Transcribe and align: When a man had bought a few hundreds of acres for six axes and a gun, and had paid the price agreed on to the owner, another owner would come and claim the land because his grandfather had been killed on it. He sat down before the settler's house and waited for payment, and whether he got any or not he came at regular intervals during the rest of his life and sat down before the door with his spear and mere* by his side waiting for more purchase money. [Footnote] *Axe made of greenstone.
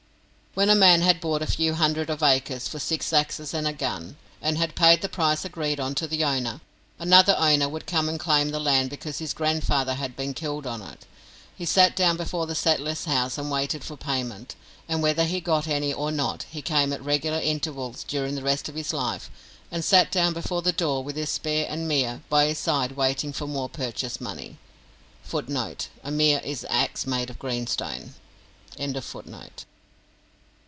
When 0.53 0.69
a 0.69 0.75
man 0.75 1.01
had 1.01 1.21
bought 1.21 1.41
a 1.41 1.47
few 1.47 1.75
hundreds 1.75 2.09
of 2.11 2.21
acres 2.21 2.67
for 2.67 2.77
six 2.77 3.13
axes 3.13 3.53
and 3.53 3.65
a 3.65 3.71
gun, 3.71 4.17
and 4.41 4.57
had 4.57 4.75
paid 4.75 5.01
the 5.01 5.07
price 5.07 5.45
agreed 5.45 5.79
on 5.79 5.95
to 5.95 6.07
the 6.07 6.25
owner, 6.25 6.59
another 6.99 7.37
owner 7.39 7.69
would 7.69 7.85
come 7.85 8.09
and 8.09 8.19
claim 8.19 8.49
the 8.49 8.59
land 8.59 8.89
because 8.89 9.19
his 9.19 9.33
grandfather 9.33 9.93
had 9.93 10.17
been 10.17 10.33
killed 10.33 10.67
on 10.67 10.81
it. 10.81 11.05
He 11.55 11.63
sat 11.63 11.95
down 11.95 12.17
before 12.17 12.47
the 12.47 12.53
settler's 12.53 13.05
house 13.05 13.37
and 13.37 13.49
waited 13.49 13.85
for 13.85 13.95
payment, 13.95 14.55
and 14.89 15.01
whether 15.01 15.23
he 15.23 15.39
got 15.39 15.69
any 15.69 15.93
or 15.93 16.11
not 16.11 16.43
he 16.51 16.61
came 16.61 16.91
at 16.91 17.01
regular 17.01 17.39
intervals 17.39 18.03
during 18.03 18.35
the 18.35 18.43
rest 18.43 18.67
of 18.67 18.75
his 18.75 18.91
life 18.91 19.31
and 19.71 19.85
sat 19.85 20.11
down 20.11 20.33
before 20.33 20.61
the 20.63 20.73
door 20.73 21.01
with 21.01 21.15
his 21.15 21.29
spear 21.29 21.65
and 21.69 21.87
mere* 21.87 22.23
by 22.27 22.47
his 22.47 22.59
side 22.59 22.97
waiting 22.97 23.31
for 23.31 23.47
more 23.47 23.69
purchase 23.69 24.19
money. 24.19 24.57
[Footnote] 25.23 25.87
*Axe 26.13 27.07
made 27.07 27.29
of 27.29 27.39
greenstone. 27.39 28.15